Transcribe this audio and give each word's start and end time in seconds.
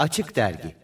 Açık 0.00 0.36
Dergi 0.36 0.76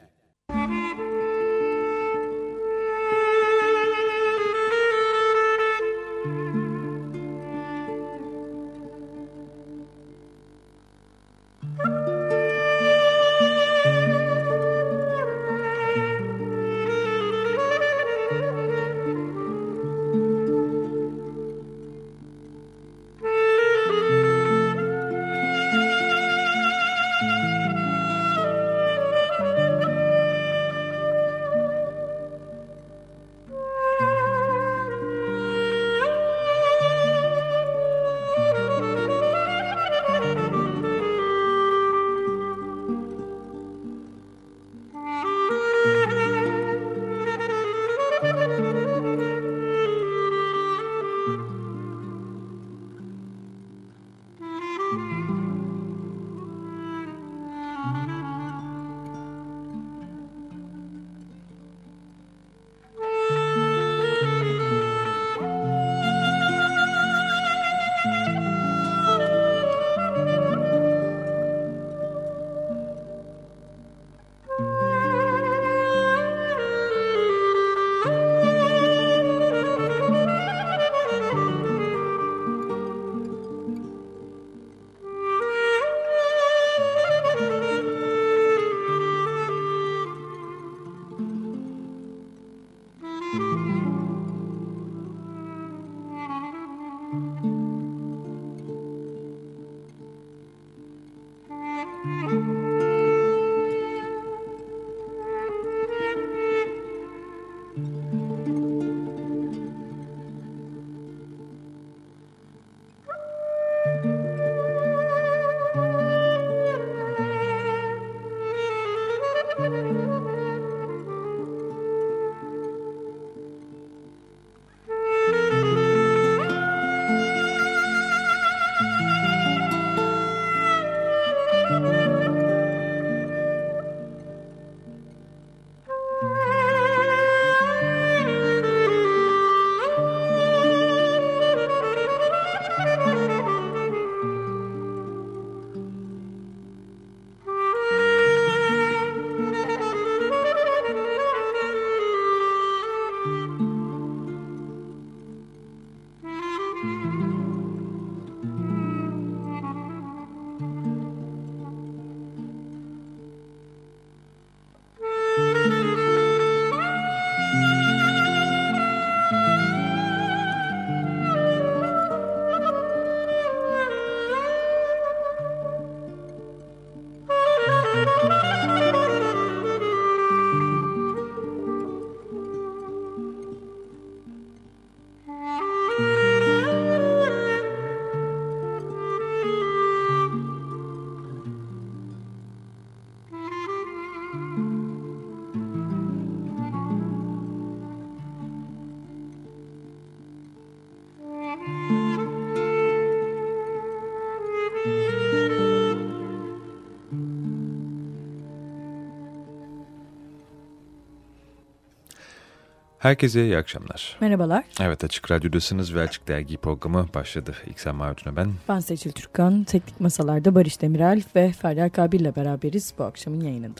Herkese 213.06 213.44
iyi 213.44 213.56
akşamlar. 213.56 214.16
Merhabalar. 214.20 214.64
Evet 214.80 215.04
Açık 215.04 215.30
Radyo'dasınız 215.30 215.94
ve 215.94 216.00
Açık 216.00 216.28
Dergi 216.28 216.56
programı 216.56 217.06
başladı. 217.14 217.54
İlk 217.66 217.86
Mavcun'a 217.94 218.36
ben. 218.36 218.52
Ben 218.68 218.80
Seçil 218.80 219.12
Türkan. 219.12 219.64
Teknik 219.64 220.00
Masalar'da 220.00 220.54
Barış 220.54 220.80
Demirel 220.80 221.22
ve 221.36 221.52
Ferya 221.52 221.90
Kabil 221.90 222.20
ile 222.20 222.36
beraberiz 222.36 222.94
bu 222.98 223.04
akşamın 223.04 223.40
yayınında. 223.40 223.74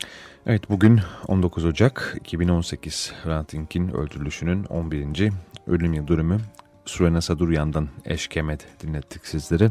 Evet 0.47 0.71
bugün 0.71 1.01
19 1.29 1.65
Ocak 1.65 2.17
2018 2.21 3.13
Hrant 3.25 3.53
Dink'in 3.53 3.89
öldürülüşünün 3.89 4.65
11. 4.65 5.33
ölüm 5.67 5.93
yıl 5.93 6.09
dönümü. 6.09 6.39
Surena 6.85 7.21
Saduryan'dan 7.21 7.89
Eşkemet 8.05 8.67
dinlettik 8.83 9.27
sizlere. 9.27 9.71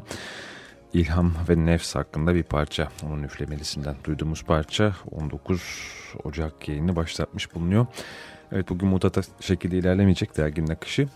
İlham 0.94 1.34
ve 1.50 1.66
Nefs 1.66 1.96
hakkında 1.96 2.36
bir 2.36 2.44
parça. 2.44 2.88
Onun 3.04 3.24
üflemelisinden 3.24 3.96
duyduğumuz 4.04 4.44
parça 4.44 4.96
19 5.12 5.62
Ocak 6.24 6.70
yayını 6.70 6.96
başlatmış 6.96 7.56
bulunuyor. 7.56 7.86
Evet 8.52 8.70
bugün 8.70 8.90
mutata 8.90 9.22
şekilde 9.40 9.78
ilerlemeyecek 9.78 10.38
derginin 10.38 10.72
akışı. 10.72 11.08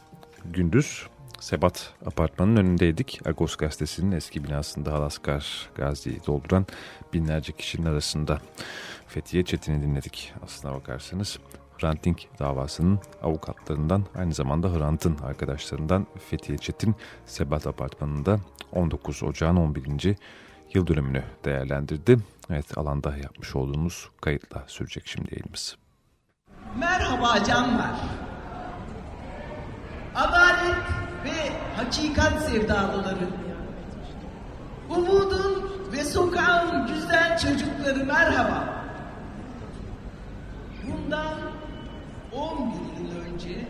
Gündüz 0.45 1.07
Sebat 1.39 1.93
apartmanın 2.05 2.55
önündeydik. 2.55 3.21
Agos 3.25 3.55
gazetesinin 3.55 4.11
eski 4.11 4.43
binasında 4.43 4.93
Halaskar 4.93 5.69
Gazi'yi 5.75 6.25
dolduran 6.27 6.65
binlerce 7.13 7.51
kişinin 7.53 7.85
arasında 7.85 8.41
Fethiye 9.07 9.43
Çetin'i 9.43 9.81
dinledik 9.81 10.33
aslına 10.43 10.73
bakarsanız. 10.75 11.39
Hrant 11.77 12.07
davasının 12.39 12.99
avukatlarından 13.23 14.05
aynı 14.15 14.33
zamanda 14.33 14.73
Hrant'ın 14.73 15.17
arkadaşlarından 15.17 16.07
Fethiye 16.29 16.57
Çetin 16.57 16.95
Sebat 17.25 17.67
apartmanında 17.67 18.39
19 18.71 19.23
Ocağın 19.23 19.55
11. 19.55 20.15
yıl 20.73 20.87
dönümünü 20.87 21.23
değerlendirdi. 21.45 22.17
Evet 22.49 22.77
alanda 22.77 23.17
yapmış 23.17 23.55
olduğumuz 23.55 24.09
kayıtla 24.21 24.63
sürecek 24.67 25.07
şimdi 25.07 25.33
yayınımız. 25.33 25.77
Merhaba 26.77 27.43
canlar. 27.43 27.95
Adalet 30.15 30.83
ve 31.25 31.51
hakikat 31.77 32.41
sevdalıları. 32.41 33.27
Umudun 34.89 35.71
ve 35.91 36.03
sokağın 36.03 36.87
güzel 36.87 37.37
çocukları 37.37 38.05
merhaba. 38.05 38.63
Bundan 40.87 41.37
11 42.33 42.73
yıl 42.73 43.33
önce 43.33 43.67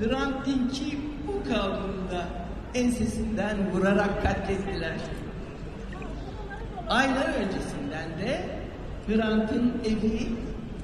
Hrant 0.00 0.46
Dink'i 0.46 0.98
bu 1.26 1.48
kavramında 1.48 2.26
ensesinden 2.74 3.72
vurarak 3.72 4.22
katlettiler. 4.22 4.96
Aylar 6.88 7.28
öncesinden 7.34 8.08
de 8.20 8.58
Hrant'ın 9.08 9.82
evi 9.84 10.28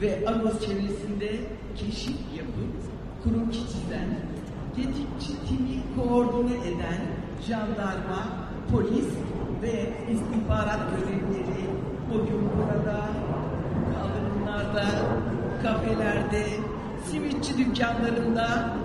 ve 0.02 0.28
Agos 0.28 0.60
çevresinde 0.60 1.30
keşif 1.76 2.16
yapıp 2.36 2.74
kurum 3.24 3.50
çizen, 3.50 4.08
tetikçi 4.76 5.32
timi 5.48 5.82
koordine 5.96 6.56
eden 6.56 7.00
jandarma, 7.48 8.26
polis 8.72 9.06
ve 9.62 9.92
istihbarat 10.12 10.80
görevlileri 10.90 11.66
bugün 12.10 12.48
burada 12.56 13.00
kaldırımlarda, 13.94 14.86
kafelerde, 15.62 16.46
simitçi 17.04 17.58
dükkanlarında 17.58 18.76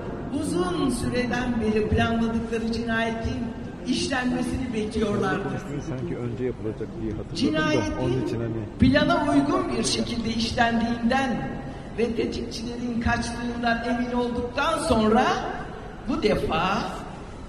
uzun 0.42 0.90
süreden 0.90 1.62
beri 1.62 1.90
planladıkları 1.90 2.72
cinayetin 2.72 3.55
işlenmesini 3.88 4.74
bekliyorlardı. 4.74 5.50
Sanki 5.90 6.18
önce 6.18 6.44
yapılacak 6.44 6.88
diye 7.02 7.12
hatırladım 7.12 7.36
Cinayetin 7.36 7.96
da 7.96 8.02
onun 8.02 8.26
için 8.26 8.40
hani 8.40 8.54
plana 8.80 9.32
uygun 9.32 9.78
bir 9.78 9.84
şekilde 9.84 10.30
işlendiğinden 10.30 11.50
ve 11.98 12.16
tetikçilerin 12.16 13.02
kaçtığından 13.02 13.84
emin 13.86 14.12
olduktan 14.12 14.80
sonra 14.80 15.26
bu 16.08 16.24
defa 16.24 16.78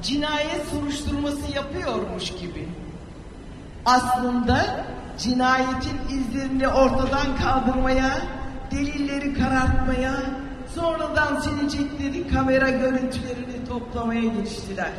cinayet 0.03 0.63
soruşturması 0.73 1.53
yapıyormuş 1.55 2.31
gibi. 2.31 2.69
Aslında 3.85 4.85
cinayetin 5.19 5.99
izlerini 6.11 6.69
ortadan 6.69 7.37
kaldırmaya, 7.43 8.11
delilleri 8.71 9.35
karartmaya, 9.35 10.13
sonradan 10.75 11.41
silecekleri 11.41 12.29
kamera 12.29 12.71
görüntülerini 12.71 13.65
toplamaya 13.69 14.21
giriştiler. 14.21 14.91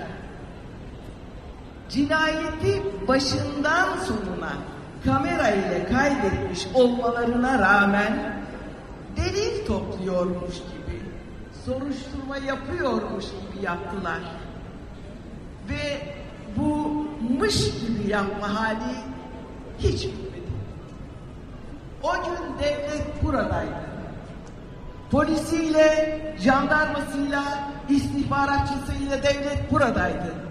Cinayeti 1.90 2.84
başından 3.08 3.88
sonuna 4.08 4.54
kamera 5.06 5.50
ile 5.50 5.88
kaydetmiş 5.92 6.68
olmalarına 6.74 7.60
rağmen 7.60 8.38
delil 9.18 9.66
topluyormuş 9.66 10.56
gibi, 10.56 11.02
soruşturma 11.66 12.38
yapıyormuş 12.38 13.26
gibi 13.26 13.66
yaptılar. 13.66 14.20
Ve 15.70 16.02
bu 16.58 17.06
mış 17.40 17.64
gibi 17.66 18.10
yapma 18.10 18.56
hali 18.56 18.96
hiç 19.80 20.04
bitmedi. 20.06 20.48
O 22.04 22.14
gün 22.14 22.60
devlet 22.60 23.24
buradaydı. 23.24 23.88
Polisiyle, 25.12 26.20
jandarmasıyla, 26.40 27.44
istihbaratçısıyla 27.90 29.24
devlet 29.24 29.72
buradaydı. 29.72 30.47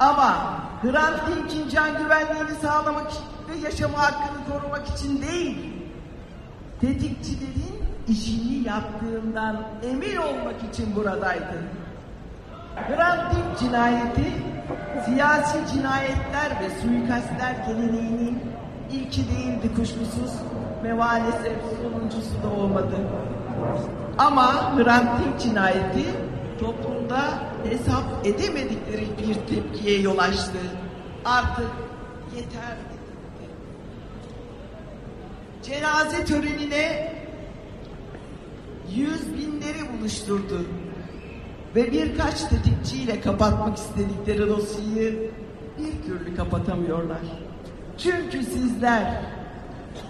Ama 0.00 0.60
Hrant 0.82 1.26
Dink'in 1.26 1.68
can 1.68 1.98
güvenliğini 1.98 2.54
sağlamak 2.62 3.12
ve 3.48 3.56
yaşama 3.66 3.98
hakkını 3.98 4.52
korumak 4.52 4.88
için 4.88 5.22
değil, 5.22 5.56
tetikçilerin 6.80 7.82
işini 8.08 8.68
yaptığından 8.68 9.62
emin 9.90 10.16
olmak 10.16 10.54
için 10.72 10.96
buradaydı. 10.96 11.62
Hrant 12.76 13.34
Dink 13.34 13.58
cinayeti 13.58 14.32
siyasi 15.04 15.58
cinayetler 15.74 16.50
ve 16.60 16.80
suikastler 16.80 17.54
geleneğinin 17.66 18.42
ilki 18.92 19.28
değildi 19.28 19.74
kuşkusuz 19.76 20.32
ve 20.84 20.92
maalesef 20.92 21.56
sonuncusu 21.82 22.42
da 22.42 22.60
olmadı. 22.60 22.96
Ama 24.18 24.76
Hrant 24.76 25.20
Dink 25.20 25.40
cinayeti 25.40 26.04
toplumda 26.60 27.20
hesap 27.70 28.26
edemedikleri 28.26 29.06
bir 29.18 29.34
tepkiye 29.54 30.00
yol 30.00 30.18
açtı. 30.18 30.58
Artık 31.24 31.70
yeter 32.36 32.76
dedi. 32.90 32.96
Cenaze 35.62 36.24
törenine 36.24 37.14
yüz 38.94 39.34
binleri 39.34 39.98
buluşturdu 39.98 40.66
ve 41.74 41.92
birkaç 41.92 42.44
tetikçiyle 42.44 43.20
kapatmak 43.20 43.76
istedikleri 43.76 44.48
dosyayı 44.48 45.30
bir 45.78 46.08
türlü 46.08 46.36
kapatamıyorlar. 46.36 47.18
Çünkü 47.98 48.44
sizler 48.44 49.22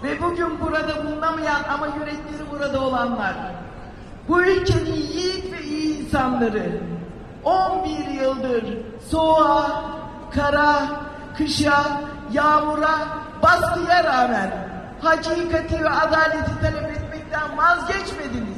ve 0.03 0.23
bugün 0.23 0.61
burada 0.61 1.05
bulunamayan 1.05 1.62
ama 1.62 1.87
yürekleri 1.87 2.50
burada 2.50 2.81
olanlar 2.81 3.35
bu 4.29 4.43
ülkenin 4.43 4.94
yiğit 4.94 5.53
ve 5.53 5.64
iyi 5.64 5.99
insanları 5.99 6.81
11 7.46 8.06
yıldır 8.06 8.64
soğuğa, 9.10 9.84
kara, 10.34 10.82
kışa, 11.38 12.00
yağmura, 12.32 12.98
baskıya 13.43 14.04
rağmen 14.04 14.50
hakikati 15.00 15.84
ve 15.84 15.90
adaleti 15.90 16.60
talep 16.60 16.90
etmekten 16.90 17.56
vazgeçmediniz. 17.56 18.56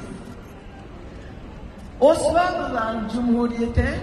Osmanlı'dan 2.01 3.09
Cumhuriyete, 3.15 4.01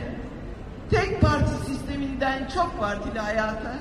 tek 0.92 1.22
parti 1.22 1.66
sisteminden 1.66 2.48
çok 2.56 2.80
partili 2.80 3.20
hayata, 3.20 3.74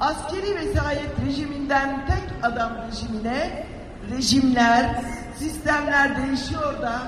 askeri 0.00 0.56
vesayet 0.56 1.10
rejiminden 1.26 2.06
tek 2.06 2.50
adam 2.50 2.72
rejimine, 2.88 3.66
rejimler, 4.10 5.00
sistemler 5.38 6.16
değişiyor 6.16 6.82
da 6.82 7.02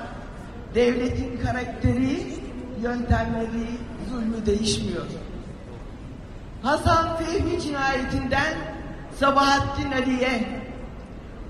devletin 0.75 1.39
karakteri, 1.45 2.38
yöntemleri, 2.81 3.67
zulmü 4.09 4.45
değişmiyor. 4.45 5.05
Hasan 6.63 7.17
Fehmi 7.17 7.61
cinayetinden 7.61 8.53
Sabahattin 9.19 9.91
Ali'ye, 9.91 10.61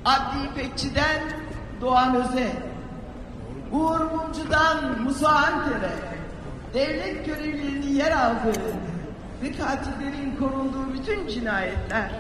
Adli 0.06 0.48
İpekçi'den 0.52 1.22
Doğan 1.82 2.16
Öz'e, 2.16 2.52
Uğur 3.72 4.00
Mumcu'dan 4.00 5.02
Musa 5.04 5.30
Anter'e, 5.30 5.94
devlet 6.74 7.26
görevlilerinin 7.26 7.94
yer 7.96 8.12
aldığı 8.12 8.62
ve 9.44 9.52
katillerin 9.52 10.36
korunduğu 10.40 10.94
bütün 10.94 11.28
cinayetler, 11.28 12.12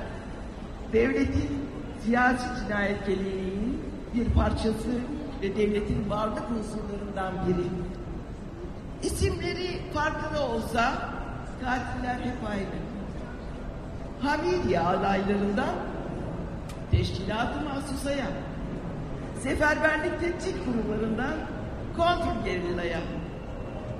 devletin 0.93 1.69
siyasi 2.05 2.45
cinayet 2.63 3.07
geleneğinin 3.07 3.81
bir 4.13 4.25
parçası 4.25 4.89
ve 5.41 5.57
devletin 5.57 6.09
varlık 6.09 6.43
unsurlarından 6.49 7.47
biri. 7.47 7.67
İsimleri 9.03 9.81
farklı 9.93 10.43
olsa 10.43 10.91
katiller 11.65 12.15
hep 12.15 12.49
aynı. 12.49 12.79
Hamidiye 14.21 14.79
alaylarından 14.79 15.75
Teşkilat-ı 16.91 17.61
Mahsusa'ya, 17.61 18.25
seferberlik 19.39 20.19
tetkik 20.19 20.55
kurumlarından 20.65 21.33
kontrgerillaya, 21.97 22.65
gerilaya, 22.67 22.99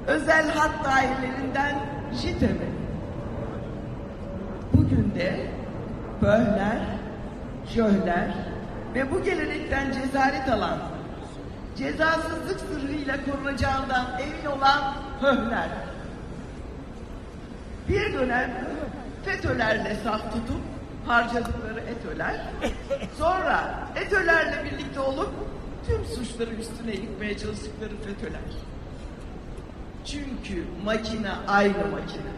özel 0.08 0.50
hat 0.50 0.86
dairelerinden 0.86 1.76
JITEM'e, 2.22 2.70
bugün 4.74 5.12
de 5.16 5.48
Böhler, 6.22 6.80
Şöhler 7.74 8.32
ve 8.96 9.12
bu 9.12 9.24
gelenekten 9.24 9.92
cesaret 9.92 10.50
alan, 10.50 10.78
cezasızlık 11.80 12.60
sırrıyla 12.60 13.18
korunacağından 13.26 14.06
emin 14.20 14.58
olan 14.58 14.94
Höhler. 15.22 15.70
Bir 17.90 18.14
dönem 18.14 18.68
FETÖ'lerle 19.26 19.98
saf 20.04 20.34
tutup 20.34 20.62
harcadıkları 21.08 21.80
ETÖ'ler, 21.80 22.42
sonra 23.18 23.88
ETÖ'lerle 23.96 24.66
birlikte 24.66 25.00
olup 25.00 25.30
tüm 25.88 26.06
suçları 26.06 26.50
üstüne 26.50 26.92
yıkmaya 26.92 27.38
çalıştıkları 27.38 27.98
FETÖ'ler. 28.06 28.42
Çünkü 30.06 30.66
makine 30.86 31.32
aynı 31.48 31.78
makine. 31.92 32.32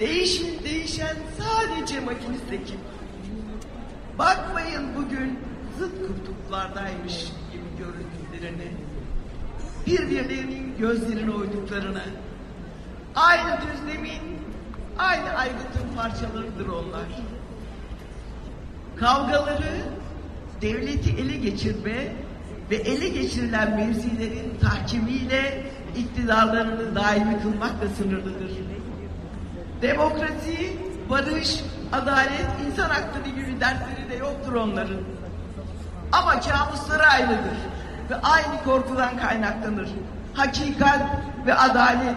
Değişim 0.00 0.64
değişen 0.64 1.16
sadece 1.38 2.00
makinist 2.00 2.52
ekip. 2.52 2.78
Bakmayın 4.18 4.84
bugün 4.96 5.38
zıt 5.78 5.92
kutuplardaymış 6.06 7.24
gibi 7.52 7.57
görüntülerini. 8.38 8.72
Birbirlerinin 9.86 10.74
gözlerine 10.78 11.30
oyduklarına. 11.30 12.02
Aynı 13.14 13.58
düzlemin, 13.60 14.20
aynı 14.98 15.30
aygıtın 15.30 15.96
parçalarıdır 15.96 16.66
onlar. 16.66 17.06
Kavgaları 18.96 19.82
devleti 20.60 21.10
ele 21.10 21.36
geçirme 21.36 22.12
ve 22.70 22.76
ele 22.76 23.08
geçirilen 23.08 23.76
mevzilerin 23.76 24.58
tahkimiyle 24.60 25.66
iktidarlarını 25.96 26.94
daimi 26.94 27.42
kılmakla 27.42 27.88
sınırlıdır. 27.98 28.50
Demokrasi, 29.82 30.76
barış, 31.10 31.60
adalet, 31.92 32.46
insan 32.66 32.88
hakları 32.90 33.28
gibi 33.28 33.60
dertleri 33.60 34.10
de 34.10 34.14
yoktur 34.14 34.52
onların. 34.52 35.00
Ama 36.12 36.40
kabusları 36.40 37.06
aynıdır 37.06 37.77
ve 38.10 38.16
aynı 38.22 38.64
korkudan 38.64 39.16
kaynaklanır. 39.16 39.88
Hakikat 40.34 41.00
ve 41.46 41.54
adalet. 41.54 42.16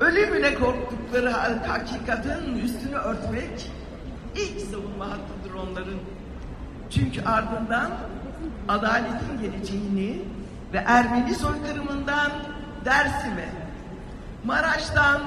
Ölüm 0.00 0.34
bile 0.34 0.54
korktukları 0.54 1.30
hakikatin 1.66 2.58
üstünü 2.58 2.96
örtmek 2.96 3.70
ilk 4.36 4.60
savunma 4.60 5.06
yoktur 5.06 5.68
onların. 5.68 5.98
Çünkü 6.90 7.22
ardından 7.22 7.90
adaletin 8.68 9.40
geleceğini 9.42 10.22
ve 10.72 10.78
Ermeni 10.86 11.34
soykırımından 11.34 12.32
Dersim'e, 12.84 13.48
Maraş'tan 14.44 15.22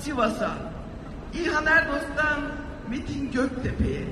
Sivas'a, 0.00 0.50
İlhan 1.34 1.66
Erdos'tan 1.66 2.40
Metin 2.90 3.32
Göktepe'ye, 3.32 4.04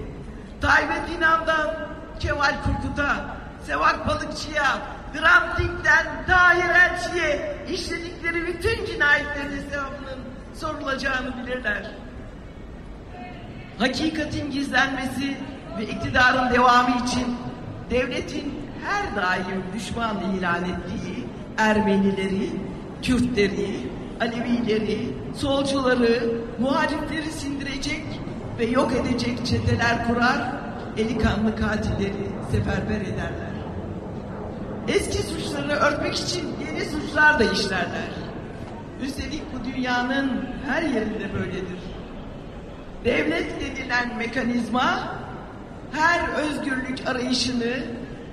Taybet 0.60 1.10
İnan'dan 1.18 1.70
Kemal 2.20 2.54
Kurkut'a, 2.64 3.36
Sevak 3.66 4.08
Balıkçı'ya, 4.08 4.78
Grant 5.14 5.58
Dink'ten 5.58 6.06
Tahir 6.26 6.70
Elçi'ye 6.70 7.56
işledikleri 7.70 8.46
bütün 8.46 8.84
cinayetlerin 8.86 9.56
hesabının 9.56 10.20
sorulacağını 10.54 11.34
bilirler. 11.36 11.90
Hakikatin 13.78 14.50
gizlenmesi 14.50 15.36
ve 15.78 15.84
iktidarın 15.84 16.54
devamı 16.54 16.90
için 17.06 17.36
devletin 17.90 18.54
her 18.86 19.16
daim 19.16 19.64
düşman 19.74 20.16
ilan 20.20 20.64
ettiği 20.64 21.26
Ermenileri, 21.58 22.50
Kürtleri, 23.02 23.90
Alevileri, 24.20 25.14
solcuları, 25.36 26.32
muhalifleri 26.58 27.30
sindirecek 27.32 28.04
ve 28.58 28.64
yok 28.66 28.92
edecek 28.92 29.46
çeteler 29.46 30.06
kurar, 30.06 30.52
eli 30.96 31.18
kanlı 31.18 31.56
katilleri 31.56 32.30
seferber 32.50 33.00
ederler. 33.00 33.49
Eski 34.94 35.22
suçları 35.22 35.72
örtmek 35.72 36.14
için 36.14 36.56
yeni 36.66 36.84
suçlar 36.84 37.38
da 37.38 37.44
işlerler. 37.44 38.10
Üstelik 39.02 39.42
bu 39.54 39.64
dünyanın 39.64 40.48
her 40.66 40.82
yerinde 40.82 41.34
böyledir. 41.34 41.80
Devlet 43.04 43.60
denilen 43.60 44.16
mekanizma 44.16 45.14
her 45.92 46.28
özgürlük 46.28 47.08
arayışını, 47.08 47.84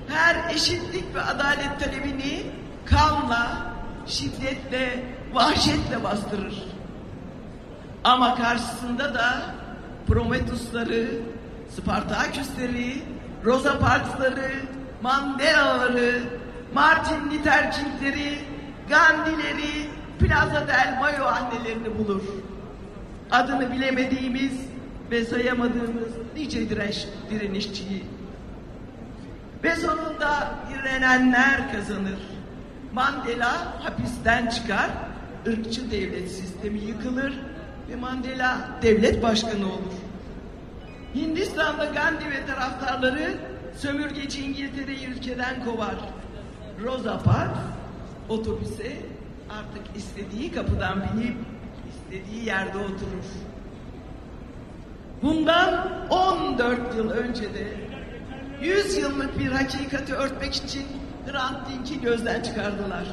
her 0.07 0.53
eşitlik 0.53 1.15
ve 1.15 1.21
adalet 1.21 1.79
talebini 1.79 2.43
kanla, 2.85 3.71
şiddetle, 4.07 5.03
vahşetle 5.33 6.03
bastırır. 6.03 6.63
Ama 8.03 8.35
karşısında 8.35 9.13
da 9.13 9.41
Prometheus'ları, 10.07 11.07
Spartaküsleri, 11.75 13.01
Rosa 13.45 13.79
Parks'ları, 13.79 14.51
Mandela'ları, 15.01 16.23
Martin 16.73 17.31
Luther 17.31 17.71
King'leri, 17.71 18.39
Gandhi'leri, 18.89 19.89
Plaza 20.19 20.67
del 20.67 20.97
Mayo 20.99 21.25
annelerini 21.25 21.97
bulur. 21.97 22.21
Adını 23.31 23.71
bilemediğimiz 23.71 24.53
ve 25.11 25.25
sayamadığımız 25.25 26.11
nice 26.35 26.69
direnç, 26.69 27.07
direnişçiyi. 27.29 28.03
Ve 29.63 29.75
sonunda 29.75 30.55
direnenler 30.69 31.71
kazanır. 31.71 32.19
Mandela 32.93 33.83
hapisten 33.83 34.47
çıkar, 34.47 34.89
ırkçı 35.47 35.91
devlet 35.91 36.31
sistemi 36.31 36.79
yıkılır 36.79 37.33
ve 37.89 37.95
Mandela 37.95 38.69
devlet 38.81 39.23
başkanı 39.23 39.65
olur. 39.65 39.93
Hindistan'da 41.15 41.85
Gandhi 41.85 42.31
ve 42.31 42.45
taraftarları 42.45 43.33
sömürgeci 43.77 44.45
İngiltere'yi 44.45 45.07
ülkeden 45.07 45.65
kovar. 45.65 45.95
Rosa 46.83 47.19
Parks 47.19 47.59
otobüse 48.29 48.91
artık 49.49 49.97
istediği 49.97 50.51
kapıdan 50.51 51.03
binip 51.03 51.35
istediği 51.89 52.45
yerde 52.45 52.77
oturur. 52.77 53.27
Bundan 55.21 55.91
14 56.09 56.95
yıl 56.97 57.09
önce 57.09 57.43
de 57.53 57.67
100 58.61 58.97
yıllık 58.97 59.39
bir 59.39 59.51
hakikati 59.51 60.15
örtmek 60.15 60.55
için 60.55 60.85
Hrant 61.27 61.69
Dink'i 61.69 62.01
gözden 62.01 62.41
çıkardılar. 62.41 63.05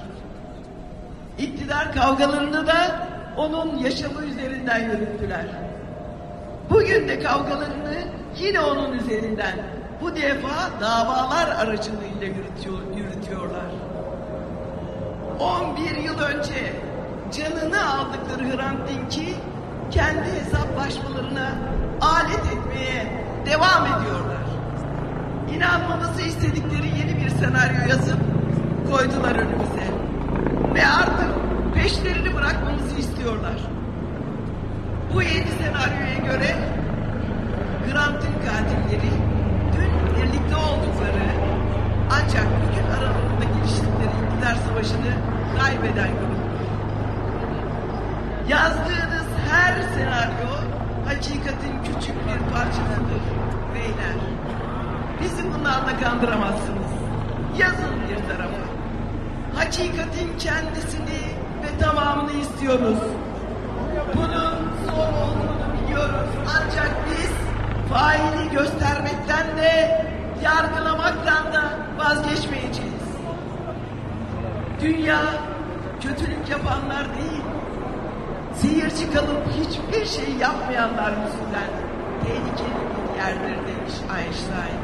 İktidar 1.39 1.93
kavgalarını 1.93 2.67
da 2.67 3.09
onun 3.37 3.79
yaşamı 3.79 4.25
üzerinden 4.25 4.91
yürüttüler. 4.91 5.47
Bugün 6.71 7.09
de 7.09 7.21
kavgalarını 7.21 8.05
yine 8.39 8.61
onun 8.61 8.99
üzerinden 8.99 9.74
bu 10.05 10.17
defa 10.17 10.81
davalar 10.81 11.49
aracılığıyla 11.49 12.27
yürütüyor, 12.27 12.79
yürütüyorlar. 12.97 13.71
11 15.41 15.97
yıl 15.97 16.19
önce 16.19 16.73
canını 17.37 17.91
aldıkları 17.91 18.57
Hrant 18.57 18.89
Dink'i 18.89 19.35
kendi 19.91 20.33
hesaplaşmalarına 20.33 21.53
alet 22.01 22.45
etmeye 22.47 23.25
devam 23.47 23.87
ediyorlar. 23.87 24.45
İnanmamızı 25.57 26.23
istedikleri 26.23 26.87
yeni 26.99 27.25
bir 27.25 27.29
senaryo 27.29 27.89
yazıp 27.89 28.19
koydular 28.91 29.35
önümüze. 29.35 29.87
Ve 30.75 30.87
artık 30.87 31.31
peşlerini 31.75 32.35
bırakmamızı 32.35 32.97
istiyorlar. 32.99 33.57
Bu 35.15 35.23
yeni 35.23 35.49
senaryoya 35.63 36.19
göre 36.33 36.57
Grant'ın 37.91 38.35
katilleri 38.47 39.24
dün 39.77 40.17
birlikte 40.17 40.57
oldukları 40.57 41.25
ancak 42.11 42.47
bugün 42.63 42.87
aralarında 42.97 43.45
geliştikleri 43.55 44.15
iktidar 44.25 44.57
savaşını 44.69 45.13
kaybeden 45.59 46.11
grup. 46.11 46.45
Yazdığınız 48.49 49.29
her 49.51 49.75
senaryo 49.95 50.55
hakikatin 51.07 51.75
küçük 51.85 52.17
bir 52.27 52.53
parçasıdır 52.55 53.23
beyler. 53.75 54.17
Bizi 55.23 55.43
bunlarla 55.55 56.01
kandıramazsınız. 56.03 56.93
Yazın 57.59 57.95
bir 58.09 58.17
tarafa. 58.17 58.65
Hakikatin 59.55 60.39
kendisini 60.39 61.21
ve 61.63 61.79
tamamını 61.81 62.33
istiyoruz. 62.33 62.99
Bunun 64.17 64.55
zor 64.87 65.09
olduğunu 65.23 65.67
biliyoruz. 65.75 66.31
Ancak 66.49 67.04
faili 67.95 68.51
göstermekten 68.51 69.57
de 69.57 70.05
yargılamaktan 70.43 71.53
da 71.53 71.63
vazgeçmeyeceğiz. 71.99 73.05
Dünya 74.81 75.21
kötülük 76.03 76.49
yapanlar 76.51 77.05
değil, 77.19 77.43
seyirci 78.55 79.13
kalıp 79.13 79.43
hiçbir 79.59 80.07
şey 80.07 80.35
yapmayanlar 80.35 81.11
yüzünden 81.11 81.71
tehlikeli 82.25 82.85
bir 82.95 83.19
yerdir 83.19 83.59
demiş 83.69 83.95
Einstein. 84.19 84.81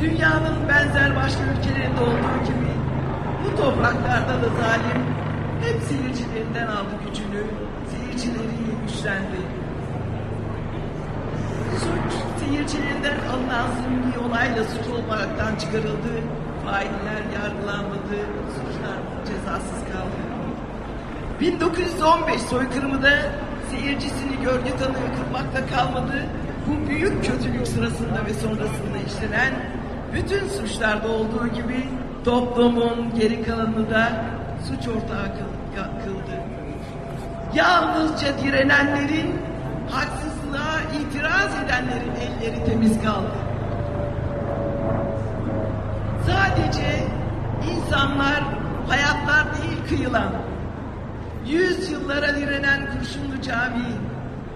Dünyanın 0.00 0.68
benzer 0.68 1.16
başka 1.16 1.40
ülkelerinde 1.42 2.00
olduğu 2.00 2.44
gibi 2.46 2.72
bu 3.44 3.56
topraklarda 3.56 4.42
da 4.42 4.48
zalim 4.60 5.02
hep 5.60 5.82
seyircilerinden 5.82 6.66
aldı 6.66 6.94
gücünü, 7.06 7.44
seyircileriyle 7.90 8.72
güçlendi. 8.86 9.61
Suç 11.80 12.12
seyircilerinden 12.40 13.16
alınan 13.32 13.66
zimni 13.82 14.26
olayla 14.26 14.64
suç 14.64 14.88
olmaktan 14.94 15.56
çıkarıldı, 15.56 16.12
failler 16.64 17.22
yargılanmadı, 17.34 18.18
suçlar 18.54 18.98
cezasız 19.26 19.80
kaldı. 19.92 20.22
1915 21.40 22.42
soykırımı 22.42 23.02
da 23.02 23.10
seyircisini 23.70 24.42
görgü 24.44 24.70
tanığı 24.78 25.12
kırmakla 25.16 25.76
kalmadı. 25.76 26.26
Bu 26.66 26.88
büyük 26.88 27.24
kötülük 27.24 27.68
sırasında 27.68 28.26
ve 28.26 28.34
sonrasında 28.34 28.98
işlenen 29.06 29.52
bütün 30.14 30.48
suçlarda 30.48 31.08
olduğu 31.08 31.48
gibi 31.48 31.88
toplumun 32.24 33.14
geri 33.20 33.42
kalanını 33.42 33.90
da 33.90 34.12
suç 34.68 34.88
ortağı 34.88 35.26
kıldı. 36.04 36.40
Yalnızca 37.54 38.38
direnenlerin, 38.38 39.34
haksızlığa 39.90 40.31
itiraz 41.00 41.54
edenlerin 41.64 42.12
elleri 42.20 42.64
temiz 42.64 43.02
kaldı. 43.02 43.36
Sadece 46.26 47.04
insanlar, 47.72 48.42
hayatlar 48.88 49.44
değil 49.56 49.88
kıyılan, 49.88 50.32
yüz 51.46 51.90
yıllara 51.90 52.36
direnen 52.36 52.80
Kurşunlu 52.80 53.42
Camii, 53.42 53.96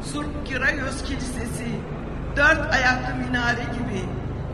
Surp 0.03 0.47
Kiragöz 0.47 1.03
Kilisesi, 1.03 1.67
dört 2.37 2.75
ayaklı 2.75 3.15
minare 3.15 3.63
gibi 3.63 4.03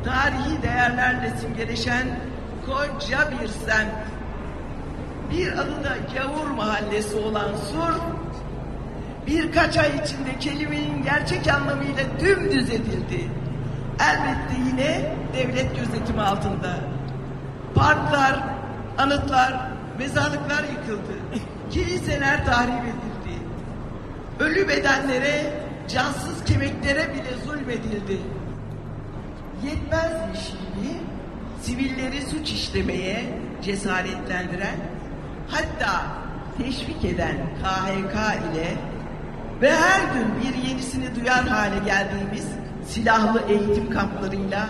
tarihi 0.04 0.62
değerlerle 0.62 1.32
simgeleşen 1.40 2.06
koca 2.66 3.30
bir 3.30 3.48
semt. 3.48 3.92
Bir 5.30 5.52
adı 5.52 5.84
da 5.84 5.96
Gavur 6.14 6.50
Mahallesi 6.50 7.16
olan 7.16 7.48
Sur, 7.70 7.92
birkaç 9.26 9.79
ay 9.79 9.91
içinde 10.05 10.38
kelimenin 10.41 11.02
gerçek 11.02 11.49
anlamıyla 11.49 12.05
dümdüz 12.21 12.71
edildi. 12.71 13.29
Elbette 14.00 14.55
yine 14.67 15.12
devlet 15.35 15.76
gözetimi 15.76 16.23
altında. 16.23 16.76
Parklar, 17.75 18.41
anıtlar, 18.99 19.69
mezarlıklar 19.99 20.64
yıkıldı. 20.64 21.12
Kiliseler 21.71 22.47
tahrip 22.47 22.85
edildi. 22.85 23.38
Ölü 24.41 24.69
bedenlere, 24.69 25.52
cansız 25.88 26.45
kemiklere 26.45 27.14
bile 27.14 27.37
zulmedildi. 27.45 28.19
yetmezmiş 29.64 30.47
gibi 30.50 30.88
sivilleri 31.62 32.23
suç 32.23 32.52
işlemeye 32.52 33.25
cesaretlendiren 33.62 34.76
hatta 35.49 36.02
teşvik 36.59 37.05
eden 37.05 37.37
KHK 37.62 38.14
ile 38.52 38.75
ve 39.62 39.73
her 39.73 40.00
gün 40.14 40.26
bir 40.42 40.69
yenisini 40.69 41.14
duyar 41.21 41.49
hale 41.49 41.78
geldiğimiz 41.78 42.49
silahlı 42.87 43.42
eğitim 43.49 43.90
kamplarıyla 43.90 44.69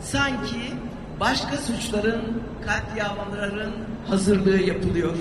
sanki 0.00 0.72
başka 1.20 1.56
suçların, 1.56 2.42
katliamların 2.66 3.72
hazırlığı 4.08 4.60
yapılıyor. 4.62 5.14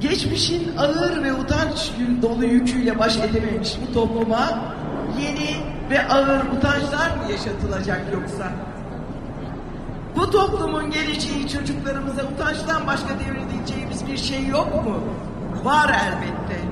Geçmişin 0.00 0.76
ağır 0.76 1.24
ve 1.24 1.32
utanç 1.32 1.90
dolu 2.22 2.44
yüküyle 2.44 2.98
baş 2.98 3.16
edememiş 3.16 3.76
bu 3.82 3.94
topluma 3.94 4.74
yeni 5.20 5.56
ve 5.90 6.08
ağır 6.08 6.44
utançlar 6.56 7.16
mı 7.16 7.32
yaşatılacak 7.32 8.00
yoksa? 8.12 8.52
Bu 10.16 10.30
toplumun 10.30 10.90
geleceği 10.90 11.48
çocuklarımıza 11.48 12.22
utançtan 12.22 12.86
başka 12.86 13.08
devredeceğimiz 13.08 14.06
bir 14.06 14.16
şey 14.16 14.46
yok 14.46 14.84
mu? 14.84 15.00
Var 15.64 15.88
elbette. 15.88 16.69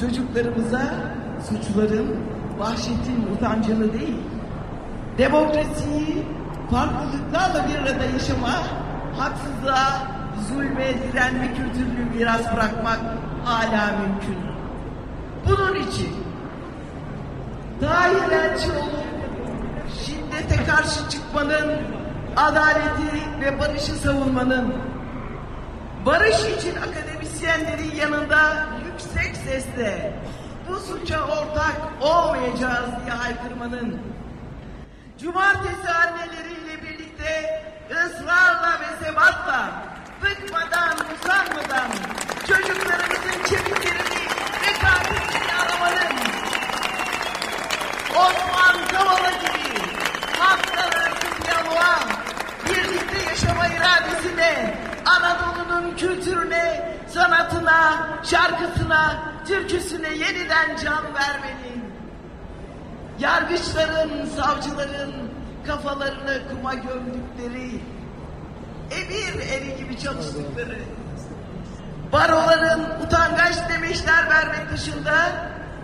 Çocuklarımıza 0.00 0.82
suçların, 1.48 2.16
vahşetin 2.58 3.26
utancını 3.36 3.92
değil, 3.92 4.16
demokrasiyi 5.18 6.26
farklılıklarla 6.70 7.68
bir 7.68 7.78
arada 7.78 8.04
yaşama, 8.04 8.52
haksızlığa, 9.18 10.02
zulme, 10.48 10.86
direnme 10.86 11.54
kültürünü 11.54 12.04
miras 12.14 12.52
bırakmak 12.54 13.00
hala 13.44 13.92
mümkün. 13.98 14.38
Bunun 15.46 15.74
için 15.74 16.14
Tahir 17.80 18.32
Elçioğlu 18.32 19.00
şiddete 20.04 20.64
karşı 20.64 21.08
çıkmanın, 21.10 21.72
adaleti 22.36 23.40
ve 23.40 23.60
barışı 23.60 23.92
savunmanın, 23.92 24.74
barış 26.06 26.40
için 26.40 26.74
akademisyenlerin 26.76 27.96
yanında 27.96 28.66
yüksek 29.04 29.36
sesle 29.36 30.12
bu 30.68 30.80
suça 30.80 31.24
ortak 31.24 31.76
olmayacağız 32.00 32.90
diye 33.04 33.16
haykırmanın, 33.16 34.00
cumartesi 35.20 35.90
anneleriyle 35.90 36.82
birlikte 36.82 37.62
ısrarla 37.90 38.80
ve 38.80 39.04
sebatla, 39.06 39.72
bıkmadan, 40.22 40.96
usanmadan 41.14 41.90
çocuklarımızın 42.48 43.42
kemiklerini 43.44 44.24
ve 44.62 44.72
katilini 44.82 45.52
aramanın, 45.62 46.16
Osman 48.10 48.88
Kavala 48.92 49.30
gibi 49.30 49.80
arası 50.82 51.42
diyaloğa, 51.42 51.98
birlikte 52.68 53.30
yaşama 53.30 53.66
iradesine, 53.66 54.74
Anadolu'nun 55.06 55.96
kültürüne, 55.96 56.93
sanatına, 57.14 58.08
şarkısına, 58.22 59.16
türküsüne 59.46 60.08
yeniden 60.08 60.76
can 60.84 61.04
vermenin, 61.14 61.84
yargıçların, 63.18 64.26
savcıların 64.26 65.12
kafalarını 65.66 66.42
kuma 66.50 66.74
gömdükleri, 66.74 67.80
emir 68.90 69.40
eri 69.50 69.76
gibi 69.76 69.98
çalıştıkları, 69.98 70.78
baroların 72.12 72.86
utangaç 73.06 73.68
demeçler 73.68 74.30
vermek 74.30 74.72
dışında 74.72 75.14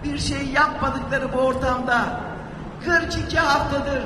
bir 0.05 0.19
şey 0.19 0.47
yapmadıkları 0.47 1.33
bu 1.33 1.39
ortamda 1.39 2.21
42 2.85 3.39
haftadır 3.39 4.03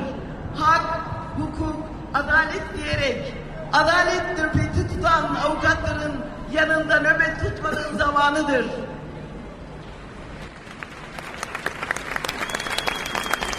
hak, 0.56 1.00
hukuk, 1.36 1.76
adalet 2.14 2.62
diyerek 2.76 3.34
adalet 3.72 4.38
nöbeti 4.38 4.88
tutan 4.88 5.34
avukatların 5.34 6.12
yanında 6.54 7.00
nöbet 7.00 7.40
tutmanın 7.40 7.98
zamanıdır. 7.98 8.66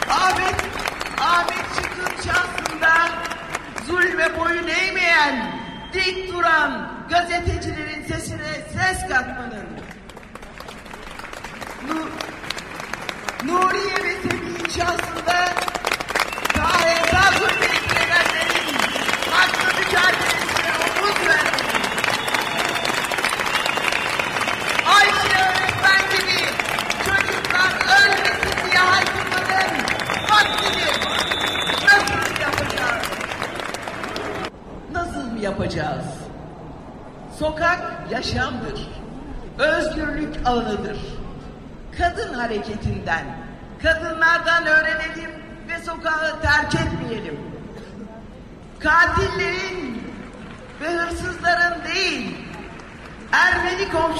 Ahmet, 0.09 0.55
Ahmet 1.19 1.65
Çıkın 1.75 2.31
şahsında 2.31 2.93
zulme 3.87 4.39
boyun 4.39 4.67
eğmeyen, 4.67 5.51
dik 5.93 6.33
duran 6.33 6.91
gazetecilerin 7.09 8.03
sesine 8.07 8.65
ses 8.73 9.01
katmanın, 9.09 9.67
Nur, 11.87 12.07
Nuriye 13.45 13.95
ve 14.03 14.21
Semih'in 14.21 14.69
şahsında 14.69 15.53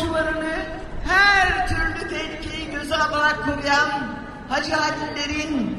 komşularını 0.06 0.65
her 1.08 1.68
türlü 1.68 2.10
tehlikeyi 2.10 2.72
göze 2.72 2.96
alarak 2.96 3.46
koruyan 3.46 3.89
Hacı 4.50 4.74
Halillerin, 4.74 5.78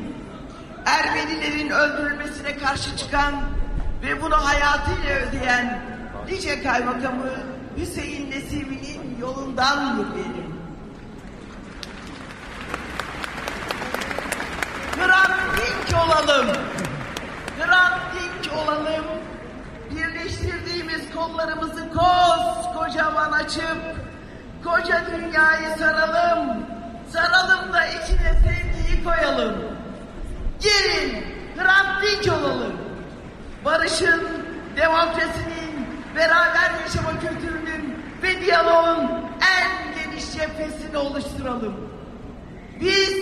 Ermenilerin 0.86 1.70
öldürülmesine 1.70 2.58
karşı 2.58 2.96
çıkan 2.96 3.34
ve 4.02 4.22
bunu 4.22 4.34
hayatıyla 4.34 5.28
ödeyen 5.28 5.80
Lice 6.28 6.62
Kaymakamı 6.62 7.32
Hüseyin 7.76 8.30
Nesimi'nin 8.30 9.18
yolundan 9.20 9.96
yürüyelim. 9.96 10.56
Hrant 14.98 15.30
Dink 15.56 16.02
olalım. 16.04 16.46
Hrant 17.60 18.00
Dink 18.14 18.52
olalım. 18.58 19.04
Birleştirdiğimiz 19.90 21.14
kollarımızı 21.14 21.88
koskocaman 21.92 23.32
açıp 23.32 24.05
koca 24.66 25.02
dünyayı 25.06 25.76
saralım. 25.78 26.66
Saralım 27.12 27.72
da 27.72 27.86
içine 27.86 28.32
sevgiyi 28.44 29.04
koyalım. 29.04 29.54
Gelin 30.60 31.24
Hrant 31.56 32.02
Dink 32.02 32.32
olalım. 32.32 32.72
Barışın, 33.64 34.22
demokrasinin, 34.76 35.86
beraber 36.16 36.70
yaşama 36.84 37.20
kültürünün 37.20 37.98
ve 38.22 38.40
diyaloğun 38.40 39.10
en 39.40 39.94
geniş 39.94 40.32
cephesini 40.32 40.96
oluşturalım. 40.96 41.74
Biz 42.80 43.16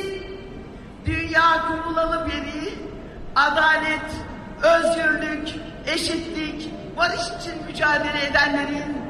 dünya 1.06 1.64
kumulalım 1.68 2.30
yeri, 2.30 2.74
adalet, 3.36 4.10
özgürlük, 4.62 5.48
eşitlik, 5.86 6.70
barış 6.96 7.22
için 7.22 7.64
mücadele 7.66 8.26
edenlerin, 8.26 9.03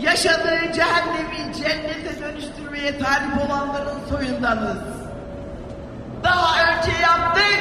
yaşadığı 0.00 0.72
cehennemi 0.74 1.54
cennete 1.54 2.20
dönüştürmeye 2.20 2.98
talip 2.98 3.46
olanların 3.46 4.08
soyundanız. 4.08 4.78
Daha 6.24 6.62
önce 6.62 6.90
yaptık, 7.02 7.58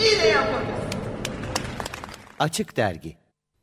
yine 0.00 0.26
yaparız. 0.26 0.68
Açık 2.38 2.76
Dergi 2.76 3.16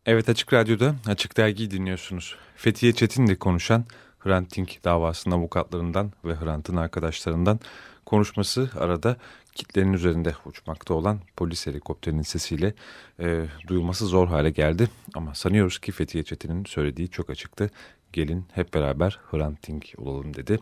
Evet 0.06 0.30
Açık 0.30 0.54
Radyo'da 0.54 0.96
Açık 1.08 1.38
Dergi'yi 1.38 1.72
dinliyorsunuz. 1.72 2.36
Fethiye 2.56 2.94
Çetin'le 2.94 3.36
konuşan 3.36 3.86
Hrant 4.20 4.56
Dink 4.56 4.84
davasının 4.84 5.36
avukatlarından 5.36 6.12
ve 6.26 6.36
Hrant'ın 6.36 6.76
arkadaşlarından 6.76 7.60
konuşması 8.06 8.70
arada 8.80 9.16
kitlerin 9.60 9.94
üzerinde 9.94 10.34
uçmakta 10.46 10.94
olan 10.94 11.20
polis 11.38 11.68
helikopterinin 11.68 12.22
sesiyle 12.22 12.74
e, 13.20 13.46
duyulması 13.68 14.06
zor 14.06 14.28
hale 14.28 14.50
geldi. 14.50 14.90
Ama 15.14 15.36
sanıyoruz 15.36 15.80
ki 15.80 15.92
Fethiye 15.92 16.24
Çetin'in 16.24 16.66
söylediği 16.66 17.10
çok 17.10 17.30
açıktı. 17.30 17.70
Gelin 18.14 18.46
hep 18.52 18.74
beraber 18.74 19.20
Hrant 19.32 19.68
Dink 19.68 19.94
olalım 19.98 20.34
dedi. 20.34 20.60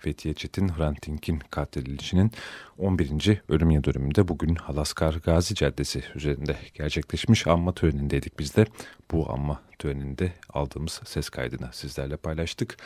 Fethiye 0.00 0.34
Çetin 0.34 0.68
Hrant 0.68 1.06
Dink'in 1.06 1.38
katledilişinin 1.38 2.32
11. 2.78 3.42
ölüm 3.48 3.70
yıl 3.70 3.84
dönümünde 3.84 4.28
bugün 4.28 4.54
Halaskar 4.54 5.14
Gazi 5.14 5.54
Caddesi 5.54 6.04
üzerinde 6.14 6.56
gerçekleşmiş 6.74 7.46
anma 7.46 7.74
törenindeydik 7.74 8.38
biz 8.38 8.56
de. 8.56 8.66
Bu 9.10 9.32
anma 9.32 9.60
töreninde 9.78 10.32
aldığımız 10.52 11.00
ses 11.04 11.28
kaydını 11.28 11.68
sizlerle 11.72 12.16
paylaştık. 12.16 12.76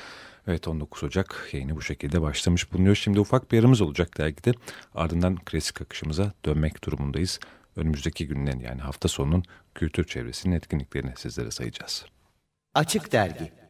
Evet 0.46 0.68
19 0.68 1.05
Ocak 1.05 1.48
yayını 1.53 1.77
bu 1.77 1.83
şekilde 1.83 2.22
başlamış 2.22 2.72
bulunuyor. 2.72 2.94
Şimdi 2.94 3.20
ufak 3.20 3.53
bir 3.53 3.57
yarımız 3.57 3.81
olacak 3.81 4.18
dergide. 4.18 4.53
Ardından 4.94 5.37
klasik 5.37 5.83
akışımıza 5.83 6.33
dönmek 6.44 6.85
durumundayız. 6.85 7.40
Önümüzdeki 7.77 8.27
günlerin 8.29 8.61
yani 8.61 8.81
hafta 8.81 9.09
sonunun 9.09 9.42
kültür 9.74 10.05
çevresinin 10.05 10.57
etkinliklerini 10.57 11.12
sizlere 11.16 11.50
sayacağız. 11.50 12.07
Açık 12.74 13.12
Dergi 13.12 13.63